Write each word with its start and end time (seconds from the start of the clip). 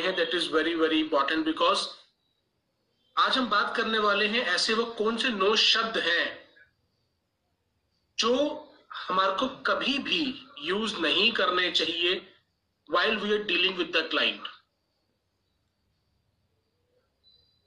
हैं 0.00 0.14
that 0.16 0.34
is 0.34 0.48
very 0.52 0.74
very 0.74 1.00
important 1.00 1.44
because 1.44 1.86
आज 3.16 3.36
हम 3.38 3.48
बात 3.50 3.74
करने 3.76 3.98
वाले 3.98 4.26
हैं 4.28 4.44
ऐसे 4.46 4.74
वो 4.74 4.84
कौन 4.98 5.16
से 5.16 5.28
नो 5.28 5.54
शब्द 5.56 5.98
हैं 5.98 6.26
जो 8.18 8.34
हमारे 9.08 9.32
को 9.40 9.48
कभी 9.66 9.98
भी 10.06 10.22
यूज़ 10.62 10.96
नहीं 11.00 11.30
करने 11.32 11.70
चाहिए 11.70 12.14
while 12.88 13.16
we 13.16 13.32
are 13.32 13.42
dealing 13.44 13.76
with 13.78 13.96
the 13.96 14.08
client 14.10 14.48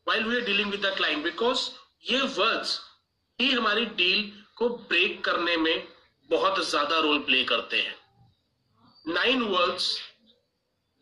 while 0.07 0.23
we 0.23 0.35
are 0.35 0.41
dealing 0.45 0.71
with 0.71 0.85
the 0.85 0.95
client 0.97 1.23
because 1.23 1.69
ये 2.11 2.21
वर्ड्स 2.21 2.79
ही 3.39 3.51
हमारी 3.51 3.85
डील 4.01 4.31
को 4.57 4.69
ब्रेक 4.69 5.23
करने 5.25 5.57
में 5.57 5.87
बहुत 6.29 6.59
ज़्यादा 6.69 6.99
रोल 6.99 7.19
प्ले 7.23 7.43
करते 7.43 7.81
हैं। 7.81 7.95
Nine 9.05 9.41
words 9.43 9.87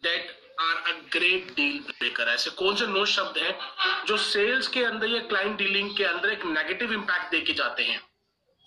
that 0.04 0.41
are 0.62 0.76
a 0.76 0.98
great 1.14 1.52
deal 1.56 1.80
breaker. 1.82 2.30
ऐसे 2.30 2.50
कौन 2.58 2.76
से 2.76 2.88
नो 2.88 3.06
शब्द 3.08 3.38
हैं 3.38 4.06
जो 4.08 4.18
सेल्स 4.20 4.68
के 4.68 4.84
अंदर 4.86 5.10
या 5.10 5.20
क्लाइंट 5.28 5.58
डीलिंग 5.58 5.96
के 5.98 6.04
अंदर 6.04 6.32
एक 6.32 6.46
नेगेटिव 6.48 6.94
इंपैक्ट 6.94 7.32
देके 7.32 7.54
जाते 7.54 7.84
हैं? 7.84 8.02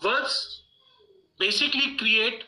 Words 0.00 0.36
basically 1.40 1.86
create 1.96 2.44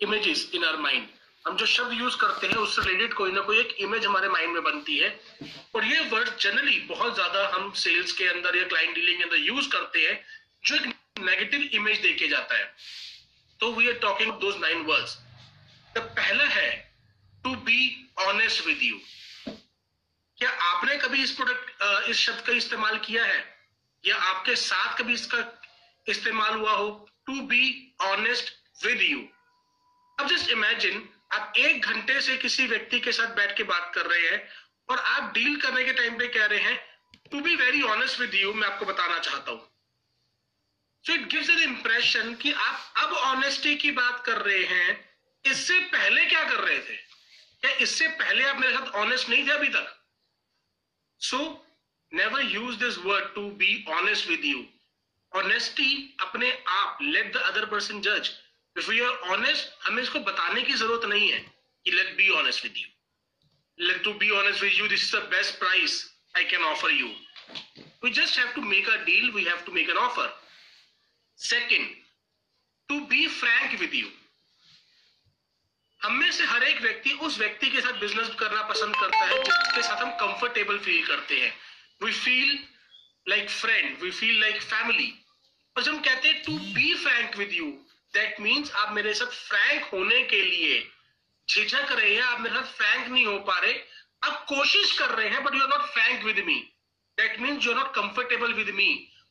images 0.00 0.50
in 0.54 0.64
our 0.64 0.76
mind 0.78 1.06
हम 1.44 1.56
जो 1.56 1.66
शब्द 1.66 1.92
यूज़ 1.92 2.16
करते 2.16 2.46
हैं, 2.46 2.56
उससे 2.56 2.82
रिलेटेड 2.82 3.14
कोई 3.14 3.32
ना 3.32 3.40
कोई 3.40 3.58
एक 3.58 3.76
इमेज 3.80 4.06
हमारे 4.06 4.28
माइंड 4.28 4.52
में 4.54 4.62
बनती 4.62 4.96
है। 4.98 5.08
और 5.74 5.84
ये 5.84 6.00
वर्ड 6.10 6.28
जनरली 6.40 6.78
बहुत 6.88 7.14
ज़्यादा 7.14 7.46
हम 7.54 7.70
सेल्स 7.76 8.12
के 8.12 8.26
अंदर 8.28 8.56
या 8.56 8.64
क्लाइंट 8.64 8.94
डीलिंग 8.94 9.18
के 9.18 9.24
अंदर 9.24 9.36
यूज़ 9.38 9.68
करते 9.68 10.06
हैं, 10.06 10.24
जो 10.64 10.74
एक 10.76 10.86
नेगेटिव 11.20 11.68
इमेज 11.72 12.00
देके 12.00 12.28
जाता 12.28 12.58
है। 12.58 12.74
तो 13.60 13.72
we 13.72 13.88
are 13.88 13.94
talking 13.98 14.32
those 14.40 14.60
nine 14.60 14.82
words 14.82 15.16
the 15.96 15.98
पहला 16.18 16.44
है 16.46 16.68
to 17.44 17.54
be 17.66 17.80
honest 18.18 18.66
with 18.66 18.82
you 18.82 19.00
क्या 20.38 20.50
आपने 20.64 20.96
कभी 20.96 21.22
इस 21.22 21.30
प्रोडक्ट 21.32 22.08
इस 22.10 22.18
शब्द 22.18 22.40
का 22.46 22.52
इस्तेमाल 22.52 22.98
किया 22.98 23.24
है? 23.24 23.44
या 24.04 24.16
आपके 24.16 24.54
साथ 24.56 24.98
कभी 24.98 25.14
इसका 25.14 25.38
इस्तेमाल 26.06 26.54
हुआ 26.54 26.72
हो? 26.72 27.08
To 27.26 27.40
be 27.42 27.94
honest 28.02 28.52
with 28.84 29.02
you 29.02 29.18
अब 30.18 30.28
जस्ट 30.28 30.50
इमेजिन 30.50 31.08
आप 31.32 31.52
एक 31.58 31.86
घंटे 31.86 32.20
से 32.20 32.36
किसी 32.36 32.66
व्यक्ति 32.66 33.00
के 33.00 33.12
साथ 33.12 33.34
बैठ 33.36 33.56
के 33.56 33.62
बात 33.64 33.90
कर 33.94 34.06
रहे 34.06 34.28
हैं 34.28 34.48
और 34.88 34.98
आप 34.98 35.32
डील 35.32 35.56
करने 35.60 35.84
के 35.84 35.92
टाइम 35.92 36.18
पे 36.18 36.28
कह 36.28 36.46
रहे 36.46 36.60
हैं 36.60 36.76
to 37.32 37.40
be 37.40 37.54
very 37.56 37.82
honest 37.94 38.20
with 38.20 38.34
you 38.34 38.52
मैं 38.54 38.68
आपको 38.68 38.86
बताना 38.86 39.18
चाहता 39.18 39.50
हूँ। 39.50 39.60
So 41.04 41.12
it 41.14 41.28
gives 41.30 41.50
an 41.50 41.58
impression 41.62 42.34
कि 42.34 42.52
आप 42.52 42.92
अब 42.96 43.12
ऑनेस्टी 43.12 43.74
की 43.76 43.90
बात 43.90 44.24
कर 44.26 44.40
रहे 44.42 44.64
हैं। 44.64 44.88
इससे 45.44 45.78
पहले 45.92 46.24
क्या 46.24 46.44
कर 46.44 46.60
रहे 46.60 46.78
थे? 46.78 46.96
क्या 47.62 47.70
इससे 47.84 48.08
पहले 48.08 48.44
आप 48.48 48.56
मेरे 48.60 48.72
साथ 48.72 48.94
ऑनेस्ट 49.02 49.28
नहीं 49.28 49.46
थे 49.46 49.52
अभी 49.52 49.68
तक? 49.68 49.94
So 51.20 51.38
never 52.12 52.42
use 52.42 52.76
this 52.78 52.98
word 53.06 53.34
to 53.34 53.48
be 53.62 53.84
honest 53.98 54.28
with 54.28 54.44
you 54.44 54.64
honesty 55.32 55.90
अपने 56.20 56.50
आप 56.74 56.98
लेट 57.02 57.32
द 57.32 57.36
अदर 57.36 57.64
पर्सन 57.70 58.00
जज 58.00 58.30
इफ़ 58.76 58.90
यू 58.92 59.06
आर 59.06 59.30
ऑनेस्ट 59.36 59.86
हमें 59.86 60.02
इसको 60.02 60.20
बताने 60.30 60.62
की 60.62 60.72
ज़रूरत 60.74 61.08
नहीं 61.08 61.30
है 61.30 61.38
कि 61.86 61.90
let 61.90 62.16
be 62.16 62.28
honest 62.42 62.64
with 62.64 62.76
you 62.76 63.86
let 63.86 64.04
to 64.04 64.12
be 64.22 64.30
honest 64.42 64.62
with 64.62 64.78
you 64.78 64.88
this 64.88 65.02
is 65.04 65.16
the 65.16 65.28
best 65.30 65.58
price 65.58 66.04
I 66.36 66.44
can 66.44 66.62
offer 66.74 66.90
you 66.90 67.14
we 68.02 68.10
just 68.16 68.36
have 68.36 68.50
to 68.54 68.62
make 68.62 68.88
a 68.88 69.04
deal, 69.04 69.32
we 69.34 69.44
have 69.44 69.64
to 69.66 69.72
make 69.72 69.88
an 69.88 69.96
offer. 70.00 70.26
Second, 71.38 71.86
to 72.88 73.06
be 73.06 73.26
frank 73.28 73.80
with 73.80 73.94
you. 73.94 74.08
हम 76.02 76.14
में 76.14 76.30
से 76.32 76.44
हर 76.44 76.62
एक 76.62 76.80
व्यक्ति 76.82 77.10
उस 77.22 77.38
व्यक्ति 77.38 77.68
के 77.70 77.80
साथ 77.80 78.00
business 78.00 78.28
करना 78.38 78.62
पसंद 78.62 78.96
करता 78.96 79.24
है, 79.24 79.38
जिसके 79.38 79.82
साथ 79.82 80.02
हम 80.02 80.10
कंफर्टेबल 80.16 80.78
फील 80.78 81.06
करते 81.06 81.36
हैं। 81.36 81.52
We 82.02 82.12
feel 82.12 82.58
like 83.26 83.48
friend 83.50 84.02
we 84.02 84.10
feel 84.10 84.40
like 84.40 84.60
family 84.62 85.12
और 85.76 85.82
जब 85.82 85.92
हम 85.92 86.00
कहते 86.02 86.28
हैं 86.28 86.42
to 86.44 86.52
be 86.52 86.94
frank 86.94 87.36
with 87.36 87.52
you 87.52 87.66
that 88.14 88.40
means 88.40 88.70
आप 88.74 88.92
मेरे 88.94 89.14
साथ 89.14 89.32
फ्रैंक 89.38 89.84
होने 89.92 90.22
के 90.24 90.42
लिए 90.42 90.80
झिझक 91.48 91.92
रहे 91.92 92.14
हैं, 92.14 92.22
आप 92.22 92.40
मेरे 92.40 92.54
साथ 92.54 92.72
फ्रैंक 92.72 93.08
नहीं 93.08 93.24
हो 93.26 93.38
पा 93.40 93.58
रहे। 93.58 93.72
आप 94.24 94.44
कोशिश 94.48 94.98
कर 94.98 95.10
रहे 95.10 95.28
हैं 95.28 95.42
but 95.44 95.54
you 95.54 95.60
are 95.60 95.68
not 95.68 95.88
frank 95.92 96.24
with 96.24 96.38
me 96.46 96.54
that 97.18 97.38
means 97.40 97.66
you 97.66 97.72
are 97.72 97.78
not 97.78 97.94
comfortable 97.94 98.52
with 98.52 98.70
me 98.74 98.90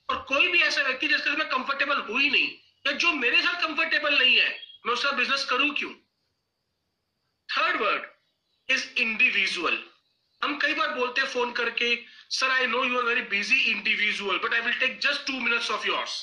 और 0.09 0.25
कोई 0.29 0.47
भी 0.47 0.59
ऐसा 0.61 0.81
व्यक्ति 0.81 1.07
जिसके 1.07 1.29
साथ 1.29 1.37
मैं 1.37 1.47
कंफर्टेबल 1.49 2.01
हुई 2.09 2.29
नहीं, 2.29 2.49
या 2.87 2.91
जो 2.93 3.11
मेरे 3.13 3.41
साथ 3.41 3.61
कंफर्टेबल 3.61 4.17
नहीं 4.19 4.35
है, 4.37 4.49
मैं 4.85 4.93
उसका 4.93 5.11
बिज़नेस 5.11 5.45
करूँ 5.45 5.69
क्यों? 5.75 5.91
थर्ड 7.49 7.81
वर्ड 7.81 8.71
इज़ 8.71 8.87
इंडिविजुअल 8.97 9.83
हम 10.43 10.57
कई 10.57 10.73
बार 10.73 10.93
बोलते 10.93 11.21
हैं 11.21 11.27
फ़ोन 11.27 11.51
करके 11.51 11.95
sir 12.29 12.51
I 12.51 12.67
know 12.67 12.83
you 12.85 12.97
are 12.97 13.03
very 13.03 13.21
busy 13.21 13.59
individual 13.71 14.37
but 14.37 14.53
I 14.53 14.61
will 14.61 14.79
take 14.79 14.99
just 14.99 15.27
two 15.27 15.39
minutes 15.39 15.71
of 15.71 15.87
yours 15.87 16.21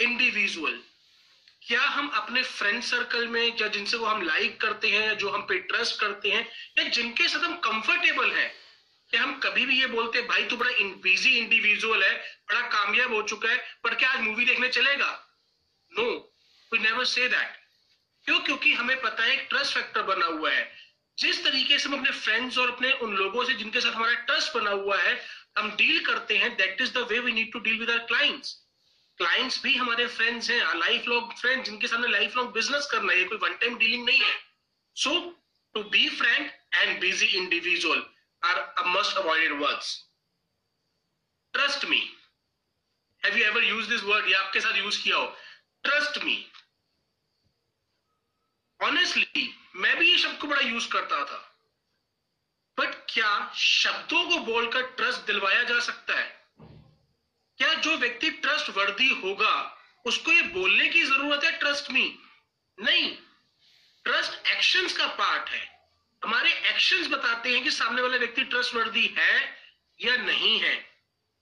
individual 0.00 0.82
क्या 1.66 1.82
हम 1.82 2.08
अपने 2.08 2.42
फ्रेंड 2.42 2.82
सर्कल 2.82 3.28
में, 3.28 3.56
या 3.60 3.68
जिनसे 3.68 3.96
वो 3.96 4.06
हम 4.06 4.22
लाइक 4.22 4.60
करते 4.60 4.88
हैं, 4.90 5.16
जो 5.18 5.30
हम 5.30 5.42
पे 5.42 5.58
ट्रस्ट 5.58 6.00
करते 6.00 6.30
हैं, 6.30 6.48
या 6.78 6.84
जिनके 6.88 7.28
साथ 7.28 7.44
हम 7.44 7.54
कंफर्टेबल 7.56 8.30
हैं, 8.30 8.50
क्या 9.10 9.22
हम 9.22 9.38
कभी 9.40 9.64
भी 9.66 9.80
ये 9.80 9.86
बोलते 9.86 10.18
हैं, 10.18 10.28
भाई, 10.28 10.44
तू 10.44 10.56
बड़ा 10.56 10.70
बिज़ी 11.02 11.30
इंडिविजुअल 11.38 12.04
है, 12.04 12.14
बड़ा 12.48 12.60
कामयाब 12.60 13.14
हो 13.14 13.22
चुका 13.22 13.48
है, 13.48 13.56
पर 13.84 13.94
क्या 13.94 14.10
आज 14.10 14.20
मूवी 14.20 14.44
देखने 14.44 14.68
चलेगा? 14.68 15.10
No 15.92 16.04
we 16.72 16.78
never 16.78 17.04
say 17.04 17.28
that 17.28 17.63
क्यों? 18.24 18.38
क्योंकि 18.40 18.72
हमें 18.72 19.00
पता 19.00 19.22
है 19.24 19.32
एक 19.32 19.46
ट्रस्ट 19.50 19.74
फैक्टर 19.74 20.02
बना 20.04 20.26
हुआ 20.26 20.50
है। 20.50 20.72
जिस 21.18 21.42
तरीके 21.44 21.78
से 21.78 21.88
हम 21.88 21.98
अपने 21.98 22.10
फ्रेंड्स 22.10 22.58
और 22.58 22.70
अपने 22.70 22.92
उन 23.02 23.14
लोगों 23.16 23.44
से 23.44 23.54
जिनके 23.54 23.80
साथ 23.80 23.92
हमारा 23.92 24.14
ट्रस्ट 24.26 24.54
बना 24.54 24.70
हुआ 24.70 24.96
है, 24.98 25.20
हम 25.58 25.70
डील 25.76 26.04
करते 26.04 26.36
हैं 26.38 26.54
that 26.56 26.80
is 26.80 26.92
the 26.92 27.06
way 27.10 27.18
we 27.18 27.32
need 27.32 27.52
to 27.52 27.58
deal 27.66 27.78
with 27.80 27.90
our 27.90 27.98
clients 28.06 28.60
clients 29.18 29.62
भी 29.62 29.74
हमारे 29.76 30.06
फ्रेंड्स 30.06 30.50
हैं 30.50 30.74
लाइफ 30.76 31.06
लॉन्ग 31.08 31.32
फ्रेंड 31.40 31.64
जिनके 31.64 31.88
सामने 31.88 32.08
लाइफ 32.08 32.36
लॉन्ग 32.36 32.50
बिज़नेस 32.52 32.86
करना 32.92 33.12
है 33.12 33.24
कोई 33.24 33.38
वन 33.38 33.54
टाइम 33.56 33.76
डीलिंग 33.78 34.04
नहीं 34.06 34.20
है। 34.20 34.34
So 34.96 35.12
to 35.74 35.82
be 35.90 36.08
friend 36.16 36.50
and 36.74 37.00
busy 37.00 37.26
individual 37.26 38.02
are 38.42 38.58
a 38.58 38.86
must 38.86 39.16
avoided 39.16 39.52
words 39.60 39.92
trust 41.54 41.84
me 41.84 42.00
have 43.22 43.36
you 43.38 43.44
ever 43.44 43.64
use 43.64 43.88
this 43.90 44.02
word 44.04 44.28
या 44.28 44.40
आपके 44.40 44.60
साथ 44.60 44.76
यूज़ 44.76 45.02
किया 45.02 45.16
हो। 45.16 45.26
ट्रस्ट 45.84 46.22
मी 46.24 46.36
ऑनेस्टली 48.94 49.54
मैं 49.76 49.96
भी 49.98 50.10
ये 50.10 50.18
शब्द 50.18 50.38
को 50.38 50.46
बड़ा 50.46 50.60
यूज़ 50.60 50.88
करता 50.88 51.24
था। 51.24 51.38
बट 52.78 52.94
क्या 53.08 53.52
शब्दों 53.56 54.22
को 54.24 54.38
बोलकर 54.38 54.82
ट्रस्ट 54.82 55.20
दिलवाया 55.20 55.62
जा 55.62 55.78
सकता 55.78 56.18
है? 56.18 56.44
क्या 57.58 57.72
जो 57.74 57.96
व्यक्ति 57.96 58.30
ट्रस्ट 58.30 58.70
वर्दी 58.70 59.08
होगा, 59.22 59.54
उसको 60.06 60.32
ये 60.32 60.42
बोलने 60.42 60.88
की 60.88 61.02
ज़रूरत 61.04 61.44
है 61.44 61.50
ट्रस्ट 61.58 61.90
मी 61.90 62.18
नहीं। 62.78 63.10
ट्रस्ट 64.04 64.46
एक्शंस 64.46 64.96
का 64.96 65.06
पार्ट 65.06 65.48
है। 65.48 65.62
हमारे 66.24 66.52
एक्शंस 66.70 67.06
बताते 67.06 67.52
हैं 67.52 67.62
कि 67.64 67.70
सामने 67.70 68.02
वाला 68.02 68.16
व्यक्ति 68.16 68.44
ट्रस्ट 68.44 68.74
वर्दी 68.74 69.14
है 69.18 69.58
या 70.00 70.16
नहीं 70.16 70.58
है। 70.60 70.74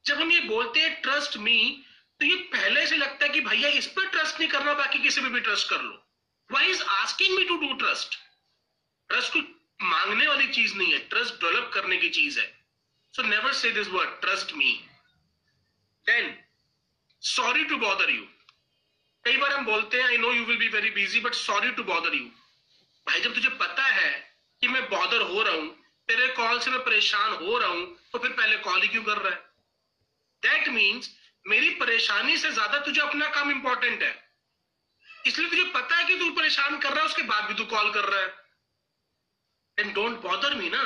जब 0.04 0.20
हम 0.20 0.32
ये 0.32 0.40
बोलते 0.40 0.80
हैं 0.80 1.00
ट्रस्ट 1.02 1.36
मी 1.36 1.84
तो 2.20 2.26
ये 2.26 2.36
पहले 2.36 2.86
से 2.86 2.96
लगता 2.96 3.24
है 3.24 3.32
कि 3.32 3.40
भैया 3.40 3.68
इस 3.68 3.86
पर 3.86 4.06
ट्रस्ट 4.06 4.38
नहीं 4.38 4.48
करना, 4.48 4.74
बाकी 4.74 4.98
किसी 4.98 5.20
पे 5.20 5.28
भी 5.28 5.40
ट्रस्ट 5.40 5.68
कर 5.70 5.82
लो। 5.82 6.01
Why 6.52 6.70
is 6.70 6.82
asking 6.92 7.36
me 7.36 7.44
to 7.44 7.56
do 7.58 7.72
trust 7.78 8.18
trust 9.10 9.32
को 9.32 9.40
मांगने 9.84 10.26
वाली 10.26 10.46
चीज़ 10.48 10.74
नहीं 10.76 10.92
है। 10.92 10.98
ट्रस्ट 11.08 11.34
डेवलप 11.34 11.70
करने 11.74 11.96
की 11.96 12.08
चीज़ 12.10 12.38
है। 12.40 12.46
So 13.14 13.22
never 13.22 13.52
say 13.54 13.70
this 13.72 13.88
word 13.88 14.20
trust 14.20 14.52
me 14.54 14.72
then 16.06 16.34
sorry 17.22 17.64
to 17.64 17.76
bother 17.78 18.10
you 18.10 18.22
कई 19.24 19.36
बार 19.36 19.52
हम 19.52 19.64
बोलते 19.66 20.00
हैं 20.00 20.06
I 20.06 20.16
know 20.18 20.32
you 20.32 20.44
will 20.44 20.58
be 20.58 20.68
very 20.68 20.90
busy 20.92 21.20
but 21.20 21.34
sorry 21.36 21.70
to 21.72 21.84
bother 21.84 22.14
you 22.14 22.24
भाई, 23.06 23.20
जब 23.20 23.34
तुझे 23.34 23.48
पता 23.48 23.84
है 23.84 24.10
कि 24.62 24.68
मैं 24.68 24.82
बॉदर 24.90 25.22
हो 25.22 25.42
रहा 25.42 25.54
हूँ, 25.54 25.68
तेरे 26.08 26.26
कॉल 26.34 26.58
से 26.60 26.70
मैं 26.70 26.80
परेशान 26.84 27.32
हो 27.36 27.58
रहा 27.58 27.68
हूँ 27.68 27.86
तो 28.12 28.18
फिर 28.18 28.30
पहले 28.32 28.56
कॉल 28.58 28.80
ही 28.82 28.88
क्यों 28.88 29.02
कर 29.04 29.18
रहा 29.18 29.32
है? 29.32 29.40
दैट 30.42 30.68
मीन्स 30.70 31.10
मेरी 31.46 31.70
परेशानी 31.76 32.36
से 32.36 32.50
ज़्यादा 32.50 32.78
तुझे 32.80 33.00
अपना 33.00 33.28
काम 33.30 33.50
इंपॉर्टेंट 33.50 34.02
है। 34.02 34.12
इसलिए 35.26 35.48
तुझे 35.50 35.64
पता 35.74 35.96
है 35.96 36.04
कि 36.04 36.18
तू 36.18 36.30
परेशान 36.32 36.78
कर 36.78 36.90
रहा 36.90 37.00
है, 37.00 37.06
उसके 37.06 37.22
बाद 37.22 37.44
भी 37.48 37.54
तू 37.54 37.64
कॉल 37.66 37.90
कर 37.92 38.04
रहा 38.04 38.20
है। 38.20 38.28
एंड 39.78 39.94
डोंट 39.94 40.20
बॉदर 40.22 40.54
मी 40.54 40.68
ना। 40.70 40.82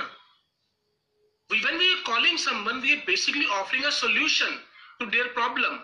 वी 1.51 1.59
वी 1.59 1.95
कॉलिंग 2.03 2.39
संबंध 2.39 2.83
we 2.83 2.95
basically 3.07 3.45
offering 3.57 3.85
a 3.85 3.91
solution 3.99 4.59
to 4.99 5.07
their 5.07 5.27
problem 5.35 5.79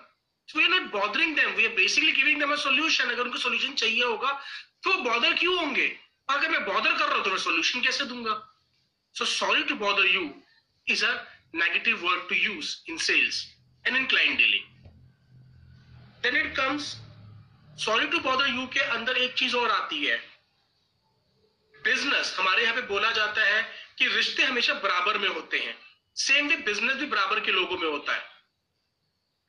solution 2.57 3.11
अगर 3.11 3.23
उनको 3.23 3.39
सोल्यूशन 3.39 3.75
चाहिए 3.75 4.05
होगा 4.05 4.33
तो 4.83 4.93
बॉर्डर 5.03 5.35
क्यों 5.35 5.59
होंगे? 5.59 5.87
अगर 6.29 6.49
मैं 6.51 6.65
बॉर्डर 6.65 6.93
कर 6.93 7.07
रहा 7.07 7.15
हूँ 7.15 7.25
तो 7.25 7.31
मैं 7.31 7.39
सोल्यूशन 7.39 7.81
कैसे 7.81 8.05
दूँगा? 8.05 8.35
So 9.15 9.25
sorry 9.25 9.63
to 9.65 9.75
bother 9.77 10.07
you 10.07 10.23
is 10.87 11.05
negative 11.05 11.97
word 12.07 12.29
to 12.29 12.35
use 12.35 12.77
in 12.91 12.97
sales 13.07 13.47
and 13.85 13.97
in 13.97 14.07
client 14.07 14.37
dealing 14.39 14.65
then 16.23 16.37
it 16.37 16.55
comes 16.57 16.95
sorry 17.77 18.11
to 18.11 18.19
bother 18.21 18.49
you 18.49 18.67
के 18.73 18.81
अंदर 18.81 19.17
एक 19.19 19.35
चीज़ 19.35 19.55
और 19.57 19.71
आती 19.71 20.05
है। 20.05 20.17
बिज़नेस 21.75 22.35
हमारे 22.39 22.63
यहाँ 22.63 22.75
पे 22.75 22.83
बोला 22.89 23.11
जाता 23.13 23.45
है 23.45 23.63
कि 23.99 24.07
रिश्ते 24.09 24.43
हमेशा 24.43 24.75
बराबर 24.75 25.19
में 25.19 25.29
होते 25.29 25.59
हैं। 25.59 25.75
सेम 26.17 26.49
वे 26.49 26.57
बिज़नेस 26.67 26.97
भी 26.97 27.07
बराबर 27.07 27.41
के 27.41 27.53
लोगों 27.53 27.79
में 27.79 27.89
होता 27.89 28.15
है। 28.15 28.31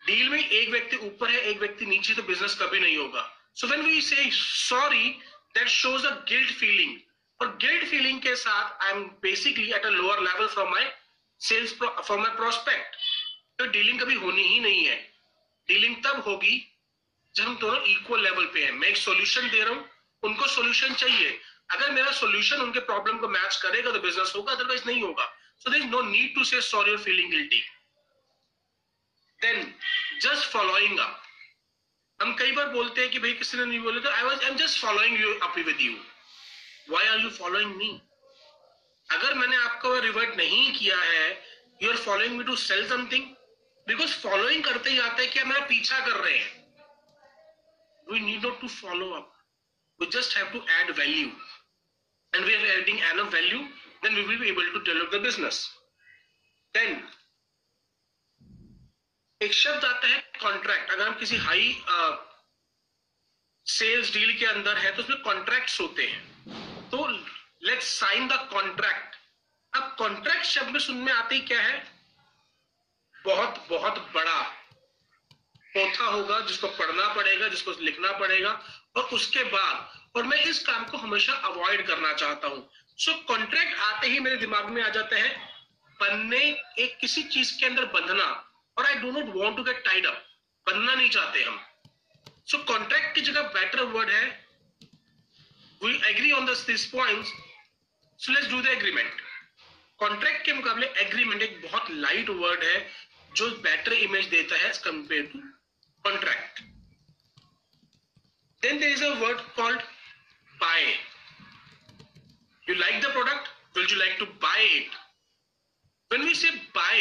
डील 0.01 0.29
में 0.29 0.39
एक 0.39 0.69
व्यक्ति 0.69 0.97
ऊपर 0.97 1.29
है, 1.29 1.41
एक 1.41 1.59
व्यक्ति 1.59 1.85
नीचे 1.85 2.13
तो 2.13 2.23
बिज़नेस 2.23 2.57
कभी 2.61 2.79
नहीं 2.79 2.97
होगा। 2.97 3.29
So 3.55 3.67
when 3.67 3.81
we 3.81 4.01
say 4.01 4.29
sorry 4.31 5.09
that 5.55 5.67
shows 5.69 6.07
a 6.07 6.11
guilt 6.29 6.51
feeling 6.59 6.97
और 7.39 7.55
गिल्ट 7.61 7.87
फीलिंग 7.89 8.21
के 8.21 8.35
साथ 8.35 8.83
I 8.83 8.91
am 8.91 9.03
basically 9.21 9.71
at 9.71 9.85
a 9.85 9.89
lower 9.91 10.21
level 10.21 10.47
from 10.47 10.71
my 10.71 10.89
sales 11.41 11.73
from 11.73 12.21
my 12.21 12.35
prospect 12.35 12.95
तो 13.59 13.65
डीलिंग 13.71 13.99
कभी 14.01 14.15
होनी 14.15 14.43
ही 14.43 14.59
नहीं 14.59 14.85
है। 14.85 14.95
डीलिंग 15.67 15.95
तब 16.05 16.23
होगी 16.27 16.61
जब 17.35 17.43
हम 17.43 17.55
दोनों 17.57 17.81
इक्वल 17.85 18.23
लेवल 18.23 18.45
पे 18.53 18.63
हैं। 18.63 18.71
मैं 18.71 18.87
एक 18.87 18.97
सोल्यूशन 18.97 19.49
दे 19.49 19.63
रहा 19.63 19.73
हूँ, 19.73 19.89
उनको 20.23 20.47
सोल्यूशन 20.47 20.93
चाहिए। 20.95 21.39
अगर 21.71 21.91
मेरा 21.91 22.11
सोल्यूशन 22.13 22.61
उनके 22.61 22.79
प्रॉब्लम 22.87 23.17
को 23.17 23.27
मैच 23.29 23.55
करेगा 23.61 23.91
तो 23.91 23.99
बिज़नेस 23.99 24.33
होगा 24.35 24.51
अदरवाइज़ 24.51 24.83
नहीं 24.87 25.01
होगा। 25.03 25.25
So 25.59 25.71
there 25.71 25.83
no 25.85 26.01
need 26.01 26.33
to 26.35 26.43
say 26.43 26.61
sorry 26.61 26.95
feeling 26.97 27.31
guilty 27.31 27.61
then 29.39 29.73
just 30.21 30.49
following 30.51 30.99
up 30.99 31.19
हम 32.19 32.33
कई 32.39 32.51
बार 32.51 32.67
बोलते 32.69 33.01
हैं 33.01 33.09
कि 33.11 33.19
भाई, 33.19 33.33
किसी 33.33 33.57
ने 33.57 33.65
नहीं 33.65 33.79
बोले 33.79 33.99
तो 33.99 34.09
I 34.09 34.23
was 34.23 34.43
I 34.43 34.49
am 34.49 34.57
just 34.57 34.81
following 34.81 35.19
you 35.21 35.33
up 35.35 35.57
with 35.57 35.81
you 35.81 35.93
why 36.89 37.07
are 37.07 37.19
you 37.19 37.29
following 37.29 37.75
me 37.75 37.89
अगर 39.09 39.33
मैंने 39.33 39.55
आपको 39.57 39.99
रिवर्ट 39.99 40.37
नहीं 40.37 40.71
किया 40.73 40.97
है 40.99 41.29
you 41.81 41.91
are 41.91 41.97
following 41.97 42.37
me 42.37 42.43
to 42.43 42.55
sell 42.55 42.87
something 42.89 43.25
because 43.87 44.11
following 44.19 44.63
करते 44.63 44.89
ही 44.89 44.99
आता 44.99 45.21
है 45.21 45.27
कि 45.27 45.43
मेरा 45.43 45.65
पीछा 45.67 45.99
कर 45.99 46.15
रहे 46.15 46.37
हैं। 46.37 46.62
We 48.09 48.19
need 48.19 48.43
not 48.43 48.59
to 48.61 48.69
follow 48.69 49.13
up. 49.13 49.29
We 49.99 50.07
just 50.09 50.33
have 50.33 50.51
to 50.51 50.61
add 50.79 50.95
value. 50.95 51.31
And 52.33 52.45
we 52.45 52.55
are 52.55 52.81
adding 52.81 52.99
enough 53.13 53.31
value, 53.31 53.67
then 54.01 54.15
we 54.15 54.25
will 54.25 54.39
be 54.39 54.49
able 54.49 54.63
to 54.73 54.83
develop 54.83 55.11
the 55.11 55.19
business. 55.19 55.69
Then, 56.73 57.01
एक 59.41 59.53
शब्द 59.53 59.85
आता 59.85 60.07
है 60.07 60.19
कॉन्ट्रैक्ट 60.41 60.91
अगर 60.91 61.07
हम 61.07 61.13
किसी 61.19 61.37
हाई 61.45 61.65
सेल्स 63.65 64.13
डील 64.13 64.37
के 64.39 64.45
अंदर 64.45 64.77
है 64.77 64.91
तो 64.95 65.03
उसमें 65.03 65.21
कॉन्ट्रैक्ट्स 65.23 65.79
होते 65.81 66.07
हैं 66.07 66.89
तो 66.89 67.07
लेट्स 67.67 67.87
साइन 67.99 68.27
द 68.27 68.37
कॉन्ट्रैक्ट 68.53 69.15
अब 69.73 69.95
कॉन्ट्रैक्ट 69.99 70.45
शब्द 70.45 70.69
में 70.69 70.79
सुनने 70.79 71.11
आते 71.11 71.35
ही 71.35 71.41
क्या 71.51 71.61
है 71.61 71.77
बहुत 73.25 73.65
बहुत 73.69 73.99
बड़ा 74.13 74.39
पोथा 75.73 76.05
होगा 76.05 76.39
जिसको 76.41 76.67
पढ़ना 76.79 77.07
पड़ेगा 77.13 77.47
जिसको 77.47 77.71
लिखना 77.79 78.11
पड़ेगा 78.19 78.51
और 78.95 79.03
उसके 79.13 79.43
बाद 79.43 80.17
और 80.17 80.23
मैं 80.23 80.43
इस 80.45 80.59
काम 80.65 80.83
को 80.85 80.97
हमेशा 80.97 81.33
अवॉइड 81.49 81.85
करना 81.87 82.13
चाहता 82.13 82.47
हूँ। 82.47 82.69
सो 82.99 83.13
कॉन्ट्रैक्ट 83.27 83.79
आते 83.81 84.07
ही 84.07 84.19
मेरे 84.19 84.35
दिमाग 84.37 84.69
में 84.69 84.81
आ 84.83 84.89
जाता 84.89 85.15
है 85.15 85.29
बनने 85.99 86.41
एक 86.83 86.97
किसी 87.01 87.23
चीज़ 87.23 87.57
के 87.59 87.65
अंदर 87.65 87.85
बंधना 87.93 88.25
और 88.77 88.85
I 88.85 88.95
do 88.95 89.11
not 89.11 89.35
want 89.35 89.57
to 89.57 89.63
get 89.63 89.83
tied 89.85 90.05
up 90.05 90.25
बनना 90.67 90.93
नहीं 90.93 91.09
चाहते 91.09 91.43
हम। 91.43 91.59
सो 92.45 92.57
so, 92.57 92.63
कॉन्ट्रैक्ट 92.67 93.15
की 93.15 93.21
जगह 93.21 93.41
बेटर 93.55 93.83
वर्ड 93.93 94.09
है। 94.09 94.25
We 95.81 95.93
agree 96.09 96.31
on 96.31 96.45
this 96.45 96.85
point 96.85 97.25
so 98.19 98.33
let's 98.33 98.49
do 98.49 98.61
the 98.61 98.67
agreement 98.67 99.21
contract 99.99 100.45
के 100.45 100.53
मुकाबले 100.53 100.87
एग्रीमेंट 101.01 101.41
एक 101.41 101.61
बहुत 101.65 101.91
लाइट 102.05 102.29
वर्ड 102.29 102.63
है 102.63 102.77
जो 103.35 103.49
बेटर 103.61 103.93
इमेज 103.93 104.25
देता 104.29 104.55
है 104.57 104.71
compare 104.83 105.29
to 105.33 105.39
contract. 106.05 106.63
Then 108.63 108.79
there 108.79 108.89
is 108.89 109.01
a 109.01 109.11
word 109.21 109.37
called 109.55 109.81
buy. 110.53 110.81
You 112.67 112.75
like 112.75 113.01
the 113.01 113.09
product? 113.09 113.49
Will 113.75 113.85
you 113.85 113.99
like 113.99 114.17
to 114.19 114.27
buy 114.39 114.61
it? 114.79 114.91
When 116.11 116.21
we 116.21 116.33
say 116.33 116.49
buy, 116.73 116.97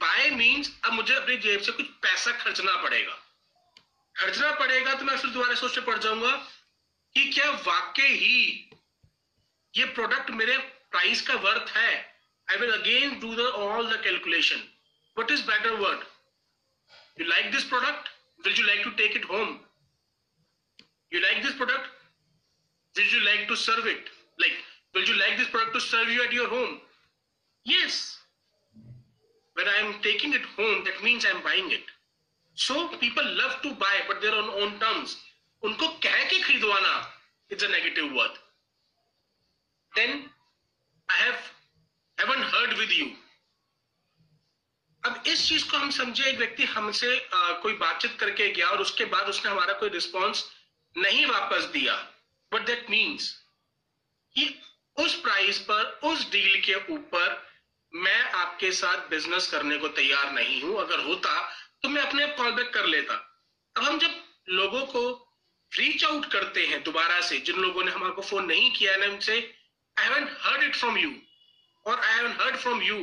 buy 0.00 0.36
means 0.36 0.68
अब 0.84 0.92
मुझे 0.92 1.14
अपनी 1.14 1.36
जेब 1.44 1.60
से 1.60 1.72
कुछ 1.72 1.86
पैसा 2.02 2.32
खर्चना 2.38 2.72
पड़ेगा 2.82 3.16
खर्चना 4.16 4.50
पड़ेगा 4.58 4.94
तो 4.94 5.04
मैं 5.04 5.16
फिर 5.16 5.30
दोबारा 5.30 5.54
सोचने 5.54 5.84
पड़ 5.86 5.98
जाऊँगा 5.98 6.32
कि 7.14 7.24
क्या 7.32 7.50
वाकई 7.66 8.14
ही 8.22 8.70
ये 9.74 9.84
प्रोडक्ट 9.94 10.30
मेरे 10.40 10.56
प्राइस 10.92 11.20
का 11.28 11.34
वर्थ 11.46 11.76
है 11.76 11.94
I 12.48 12.56
will 12.60 12.72
again 12.72 13.18
do 13.20 13.34
the 13.34 13.48
all 13.64 13.92
the 13.92 14.00
calculation 14.04 14.62
what 15.16 15.30
is 15.30 15.42
better 15.46 15.74
word 15.80 16.04
You 17.17 17.25
like 17.29 17.51
this 17.51 17.63
product? 17.65 18.09
Will 18.43 18.53
you 18.53 18.65
like 18.67 18.83
to 18.83 18.91
take 19.01 19.15
it 19.15 19.23
home? 19.23 19.59
You 21.11 21.21
like 21.21 21.43
this 21.43 21.55
product? 21.55 21.87
Will 22.95 23.03
you 23.03 23.25
like 23.25 23.47
to 23.47 23.55
serve 23.55 23.85
it? 23.85 24.09
Like, 24.39 24.57
will 24.93 25.03
you 25.03 25.17
like 25.19 25.37
this 25.37 25.47
product 25.49 25.73
to 25.75 25.81
serve 25.81 26.09
you 26.09 26.23
at 26.23 26.33
your 26.33 26.49
home? 26.49 26.79
Yes. 27.65 28.17
When 29.53 29.67
I 29.67 29.87
am 29.87 30.01
taking 30.01 30.33
it 30.33 30.41
home, 30.57 30.83
that 30.85 31.03
means 31.03 31.25
I 31.25 31.29
am 31.29 31.43
buying 31.43 31.71
it. 31.71 31.83
So 32.55 32.89
people 32.97 33.23
love 33.25 33.61
to 33.63 33.73
buy, 33.75 33.97
but 34.07 34.21
they're 34.21 34.35
on 34.35 34.49
own 34.61 34.79
terms. 34.79 35.17
उनको 35.63 35.87
कह 36.03 36.23
के 36.29 36.39
खरीदवाना 36.43 36.93
it's 37.49 37.63
a 37.63 37.67
negative 37.67 38.11
word. 38.13 38.31
Then 39.95 40.29
I 41.09 41.13
have 41.25 41.39
haven't 42.19 42.43
heard 42.43 42.77
with 42.77 42.91
you. 42.97 43.11
अब 45.02 45.22
इस 45.26 45.48
चीज़ 45.48 45.70
को 45.70 45.76
हम 45.76 45.90
समझे, 45.90 46.24
एक 46.24 46.38
व्यक्ति 46.38 46.64
हमसे 46.66 47.16
कोई 47.62 47.72
बातचीत 47.74 48.16
करके 48.20 48.48
गया 48.52 48.68
और 48.68 48.80
उसके 48.80 49.04
बाद 49.06 49.28
उसने 49.28 49.50
हमारा 49.50 49.72
कोई 49.74 49.88
रिस्पॉन्स 49.88 50.44
नहीं 50.96 51.26
वापस 51.26 51.64
दिया। 51.72 51.94
बट 52.52 52.66
दैट 52.66 52.90
मीन्स 52.90 53.30
कि 54.36 54.48
उस 54.96 55.14
प्राइस 55.22 55.58
पर, 55.60 55.82
उस 56.04 56.30
डील 56.30 56.60
के 56.62 56.74
ऊपर 56.94 57.46
मैं 57.92 58.20
आपके 58.32 58.70
साथ 58.72 59.08
बिज़नेस 59.10 59.46
करने 59.50 59.76
को 59.78 59.88
तैयार 59.98 60.32
नहीं 60.32 60.60
हूँ। 60.62 60.78
अगर 60.80 61.04
होता 61.04 61.40
तो 61.82 61.88
मैं 61.88 62.02
अपने 62.02 62.22
आप 62.22 62.36
कॉल 62.36 62.50
बैक 62.52 62.72
कर 62.74 62.86
लेता। 62.86 63.14
अब 63.76 63.82
हम 63.82 63.98
जब 63.98 64.14
लोगों 64.50 64.84
को 64.86 65.02
रीच 65.72 66.04
आउट 66.04 66.26
करते 66.32 66.66
हैं 66.66 66.82
दोबारा 66.82 67.20
से, 67.20 67.38
जिन 67.38 67.56
लोगों 67.56 67.84
ने 67.84 67.90
हमारे 67.92 68.22
फ़ोन 68.22 68.44
नहीं 68.46 68.70
किया 68.72 68.92
है 68.94 69.08
उनसे 69.10 69.38
I 69.96 70.04
haven't 70.04 70.28
heard 70.42 70.62
it 70.62 70.74
from 70.76 70.98
you 70.98 71.14
और 71.86 72.00
I 72.00 72.14
haven't 72.14 72.36
heard 72.40 72.56
from 72.56 72.82
you 72.82 72.98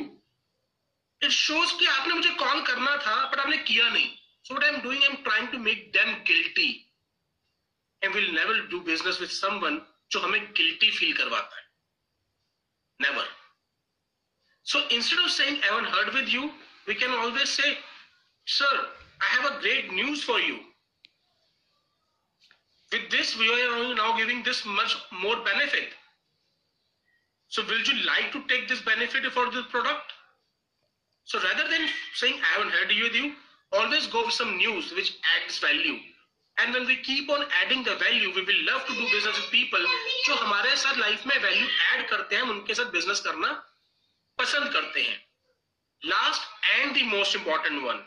it 1.22 1.30
shows 1.30 1.74
कि 1.78 1.86
आपने 1.86 2.14
मुझे 2.14 2.30
कॉल 2.42 2.62
करना 2.66 2.96
था 3.06 3.14
बट 3.30 3.38
आपने 3.40 3.56
किया 3.70 3.88
नहीं। 3.88 4.10
So 4.44 4.54
what 4.54 4.64
I 4.64 4.70
am 4.70 4.80
doing 4.82 5.02
I 5.02 5.08
am 5.08 5.16
trying 5.22 5.48
to 5.52 5.58
make 5.58 5.90
them 5.92 6.12
guilty 6.30 6.68
and 8.02 8.14
will 8.14 8.30
never 8.34 8.60
do 8.74 8.80
business 8.90 9.20
with 9.20 9.30
someone 9.30 9.80
जो 10.10 10.20
हमें 10.20 10.52
गिल्टी 10.52 10.90
फील 10.98 11.16
करवाता 11.16 11.56
है। 11.56 11.64
Never 13.00 13.34
so 14.66 14.80
instead 14.96 15.18
of 15.18 15.30
saying 15.30 15.64
I 15.64 15.70
have 15.70 15.88
heard 15.96 16.14
with 16.14 16.28
you 16.28 16.42
we 16.88 16.94
can 16.94 17.14
always 17.14 17.48
say 17.48 17.72
sir 18.46 18.78
I 19.22 19.30
have 19.34 19.48
a 19.50 19.58
great 19.60 19.92
news 19.92 20.24
for 20.26 20.40
you 20.40 20.64
with 22.94 23.06
this, 23.12 23.30
we 23.38 23.46
are 23.52 23.94
now 23.94 24.04
giving 24.16 24.42
this 24.48 24.58
much 24.74 24.92
more 25.22 25.36
benefit. 25.46 25.94
So 27.52 27.64
will 27.70 27.88
you 27.88 27.94
like 28.08 28.28
to 28.34 28.42
take 28.52 28.68
this 28.68 28.82
benefit 28.88 29.26
for 29.36 29.46
this 29.56 29.66
product? 29.72 30.14
So 31.26 31.38
rather 31.40 31.68
than 31.68 31.88
saying 32.14 32.34
I 32.34 32.50
haven't 32.54 32.72
heard 32.72 32.88
with 32.88 33.14
you, 33.14 33.34
always 33.72 34.06
go 34.06 34.24
with 34.24 34.34
some 34.34 34.56
news 34.56 34.92
which 34.94 35.18
adds 35.36 35.58
value. 35.58 35.98
And 36.56 36.72
when 36.72 36.86
we 36.86 36.96
keep 36.96 37.28
on 37.28 37.44
adding 37.62 37.82
the 37.82 37.96
value, 37.96 38.32
we 38.32 38.42
will 38.42 38.62
love 38.64 38.86
to 38.86 38.94
do 38.94 39.06
business 39.10 39.36
with 39.36 39.50
people 39.50 39.80
जो 40.26 40.34
हमारे 40.34 40.76
साथ 40.76 40.98
life 40.98 41.26
में 41.26 41.38
value 41.38 41.66
add 41.66 42.08
करते 42.08 42.36
हैं 42.36 42.42
हम 42.42 42.50
उनके 42.50 42.74
साथ 42.74 42.92
business 42.92 43.20
करना 43.26 43.48
पसंद 44.38 44.72
करते 44.72 45.02
हैं 45.02 45.18
last 46.02 46.64
and 46.70 46.94
the 46.96 47.02
most 47.14 47.36
important 47.36 47.82
one 47.82 48.02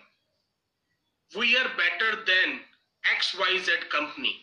we 1.32 1.56
are 1.56 1.68
better 1.82 2.16
than 2.32 2.60
X 3.04 3.36
Y 3.36 3.60
Z 3.70 3.84
company 3.92 4.34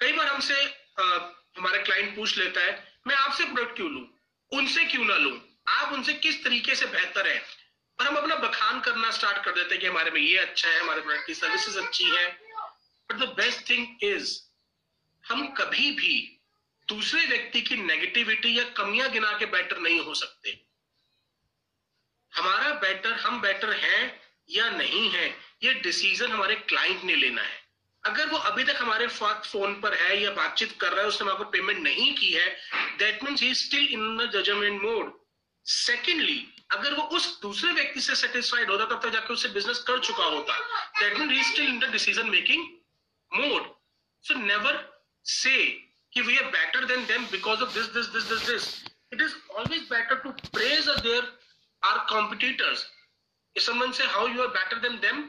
कई 0.00 0.12
बार 0.12 0.26
हमसे 0.26 0.62
हमारा 1.00 1.82
क्लाइंट 1.82 2.14
पूछ 2.16 2.36
लेता 2.38 2.64
है 2.64 2.76
मैं 3.06 3.16
आपसे 3.16 3.44
प्रोडक्ट 3.44 3.76
क्यों 3.76 3.90
लू 3.90 4.06
उनसे 4.52 4.84
क्यों 4.92 5.04
ना 5.04 5.16
लू 5.26 5.38
आप 5.78 5.92
उनसे 5.92 6.12
किस 6.26 6.42
तरीके 6.44 6.74
से 6.74 6.86
बेहतर 6.98 7.28
है 7.28 7.40
बखान 8.68 8.80
करना 8.82 9.10
स्टार्ट 9.10 9.44
कर 9.44 9.52
देते 9.52 9.74
हैं 9.74 9.80
कि 9.80 9.86
हमारे 9.86 10.10
में 10.10 10.20
ये 10.20 10.38
अच्छा 10.38 10.68
है, 10.68 10.80
हमारे 10.80 11.00
प्रोडक्ट 11.00 11.26
की 11.26 11.34
सर्विसेज़ 11.34 11.78
अच्छी 11.78 12.04
है। 12.06 12.26
But 13.10 13.16
the 13.16 13.28
best 13.36 13.68
thing 13.70 14.04
is 14.04 14.38
हम 15.24 15.46
कभी 15.58 15.90
भी 15.90 16.14
दूसरे 16.88 17.24
व्यक्ति 17.26 17.60
की 17.60 17.76
नेगेटिविटी 17.76 18.58
या 18.58 18.64
कमियाँ 18.76 19.10
गिना 19.10 19.32
के 19.38 19.46
बेटर 19.46 19.78
नहीं 19.78 20.00
हो 20.00 20.14
सकते। 20.14 20.58
हमारा 22.32 22.72
बेटर 22.80 23.12
हम 23.20 23.40
बेटर 23.40 23.72
हैं 23.74 24.02
या 24.50 24.68
नहीं 24.70 25.08
है, 25.10 25.26
ये 25.62 25.74
डिसीज़न 25.80 26.30
हमारे 26.32 26.54
क्लाइंट 26.68 27.04
ने 27.04 27.16
लेना 27.16 27.42
है। 27.42 27.56
अगर 28.04 28.28
वो 28.28 28.38
अभी 28.50 28.64
तक 28.64 28.76
हमारे 28.80 29.06
फ़ोन 29.06 29.80
पर 29.80 29.94
है 29.94 30.20
या 30.22 30.30
बातचीत 30.32 30.76
कर 30.80 30.92
रहा 30.92 31.00
है, 31.00 31.08
उसने 31.08 31.26
हमारे 31.26 31.50
पेमेंट 31.50 31.78
नहीं 31.78 32.14
की 32.14 32.32
है 32.32 32.48
that 32.98 33.24
means 33.24 33.42
he 33.42 33.54
still 33.54 33.86
in 33.88 34.16
the 34.16 34.30
judgment 34.34 34.80
mode 34.82 35.12
secondly 35.66 36.40
अगर 36.70 36.94
वो 36.94 37.02
उस 37.16 37.40
दूसरे 37.42 37.72
व्यक्ति 37.72 38.00
से 38.00 38.14
सेटिस्फाइड 38.14 38.70
होता, 38.70 38.84
तब 38.84 39.00
तक 39.02 39.12
जाकर 39.12 39.34
उससे 39.34 39.48
बिज़नेस 39.48 39.78
कर 39.88 39.98
चुका 40.00 40.24
होता। 40.24 40.58
That 41.00 41.16
mean 41.18 41.42
still 41.42 41.68
in 41.68 41.78
the 41.78 41.90
decision 41.92 42.30
making 42.30 42.66
mode 43.32 43.72
so 44.24 44.34
never 44.34 44.84
say 45.24 45.56
कि 46.12 46.20
we 46.20 46.36
are 46.38 46.50
better 46.50 46.84
than 46.84 47.06
them 47.06 47.26
because 47.30 47.62
of 47.62 47.74
this 47.74 47.86
this 47.94 48.06
this 48.16 48.30
this 48.32 48.46
this 48.50 48.76
it 49.10 49.20
is 49.24 49.34
always 49.56 49.84
better 49.90 50.16
to 50.22 50.30
praise 50.54 50.86
their, 51.02 51.20
our 51.82 52.00
competitors. 52.08 52.80
If 53.56 53.62
someone 53.62 53.94
say 53.94 54.04
how 54.06 54.26
you 54.26 54.42
are 54.42 54.52
better 54.56 54.80
than 54.82 54.98
them, 55.00 55.22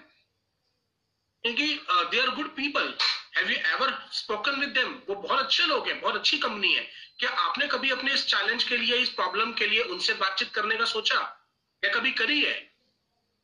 क्योंकि 1.44 1.68
they 2.12 2.20
are 2.22 2.30
good 2.36 2.50
people 2.56 2.94
have 3.40 3.52
you 3.52 3.58
ever 3.68 3.92
spoken 4.14 4.60
with 4.60 4.70
them 4.70 4.94
वो 5.10 5.16
बहुत 5.16 5.40
अच्छे 5.40 5.64
लोग 5.66 5.88
हैं, 5.88 6.00
बहुत 6.02 6.16
अच्छी 6.16 6.38
company 6.38 6.74
है। 6.74 6.82
क्या 7.20 7.30
आपने 7.42 7.68
कभी 7.68 7.90
अपने 7.90 8.14
इस 8.14 8.26
चैलेंज 8.28 8.64
के 8.64 8.78
लिए, 8.78 8.96
इस 8.96 9.10
प्रॉब्लम 9.12 9.54
के 9.54 9.68
लिए 9.68 9.84
उनसे 9.86 10.14
बातचीत 10.16 10.52
करने 10.56 10.76
का 10.76 10.86
सोचा? 10.86 11.20
या 11.84 11.92
कभी 11.94 12.12
करी 12.14 12.42
है? 12.42 12.54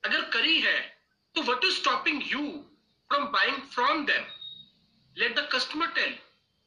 अगर 0.03 0.21
करी 0.31 0.59
है 0.59 0.79
तो 1.35 1.41
what 1.43 1.63
is 1.65 1.75
stopping 1.75 2.21
you 2.25 2.41
from 3.09 3.25
buying 3.31 3.61
from 3.73 4.05
them 4.05 4.25
let 5.15 5.35
the 5.35 5.47
customer 5.53 5.87
tell 5.95 6.15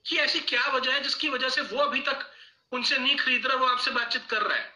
कि 0.05 0.17
ऐसी 0.19 0.41
क्या 0.49 0.67
वजह 0.69 0.93
है 0.93 1.03
जिसकी 1.03 1.29
वजह 1.29 1.49
से 1.49 1.61
वो 1.63 1.79
अभी 1.79 2.01
तक 2.03 2.27
उनसे 2.73 2.99
नहीं 2.99 3.17
खरीद 3.17 3.47
रहा, 3.47 3.57
वो 3.57 3.67
आपसे 3.67 3.91
बातचीत 3.91 4.27
कर 4.31 4.43
रहा 4.43 4.57
है? 4.57 4.73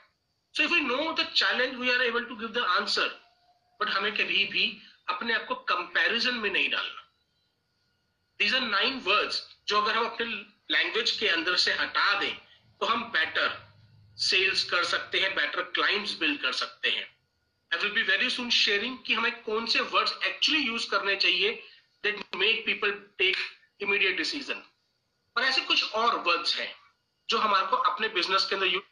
So 0.55 0.63
if 0.63 0.73
you 0.73 0.81
know 0.87 1.13
the 1.13 1.27
challenge 1.35 1.75
we 1.75 1.91
are 1.91 2.03
able 2.03 2.25
to 2.25 2.37
give 2.37 2.49
the 2.51 2.65
answer 2.71 3.09
but 3.81 3.89
हमें 3.89 4.13
कभी 4.15 4.45
भी 4.47 4.67
अपने 5.09 5.35
आप 5.35 5.47
को 5.47 5.55
कंपैरिजन 5.69 6.35
में 6.35 6.51
नहीं 6.51 6.71
डालना। 6.71 7.02
दीज 8.41 8.55
आर 8.55 8.61
नाइन 8.61 8.99
वर्ड्स 9.05 9.43
जो 9.69 9.81
अगर 9.81 9.97
हम 9.97 10.07
अपने 10.07 10.27
लैंग्वेज 10.71 11.11
के 11.19 11.29
अंदर 11.29 11.57
से 11.65 11.73
हटा 11.75 12.13
दें 12.21 12.35
तो 12.81 12.87
हम 12.87 13.03
बेटर 13.13 13.59
सेल्स 14.21 14.65
कर 14.71 14.85
सकते 14.85 15.21
हैं 15.21 15.35
बेटर 15.35 15.63
क्लाइंट्स 15.77 16.19
बिल्ड 16.19 16.41
कर 16.43 16.53
सकते 16.53 16.91
हैं। 16.91 17.05
I 17.71 17.79
will 17.83 17.93
be 17.93 18.03
very 18.03 18.31
soon 18.31 18.51
sharing 18.51 18.99
कि 19.07 19.15
हमें 19.15 19.43
कौन 19.43 19.67
से 19.67 19.81
वर्ड्स 19.95 20.19
एक्चुअली 20.27 20.61
यूज़ 20.63 20.89
करने 20.91 21.17
चाहिए 21.17 21.53
that 22.05 22.23
make 22.37 22.65
people 22.67 22.93
take 23.19 23.37
immediate 23.81 24.17
decision 24.17 24.63
और 25.37 25.45
ऐसे 25.45 25.61
कुछ 25.61 25.93
और 25.95 26.17
वर्ड्स 26.27 26.57
हैं 26.57 26.73
जो 27.29 27.39
हमारे 27.39 27.67
को 27.67 27.77
अपने 27.91 28.09
बिज़नेस 28.17 28.45
के 28.45 28.55
अंदर 28.55 28.67
यूज़ 28.67 28.85